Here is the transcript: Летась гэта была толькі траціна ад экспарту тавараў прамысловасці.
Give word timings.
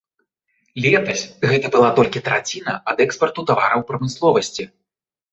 Летась 0.85 1.23
гэта 1.51 1.67
была 1.75 1.89
толькі 1.99 2.23
траціна 2.29 2.73
ад 2.93 3.03
экспарту 3.05 3.43
тавараў 3.51 3.83
прамысловасці. 3.91 4.63